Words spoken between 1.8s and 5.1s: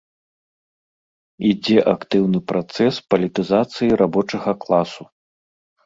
актыўны працэс палітызацыі рабочага класу.